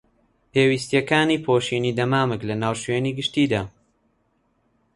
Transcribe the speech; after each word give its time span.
پێویستیەکانی 0.51 1.41
پۆشینی 1.45 1.95
دەمامک 1.99 2.41
لەناو 2.49 2.75
شوێنی 2.83 3.15
گشتیدا 3.19 3.61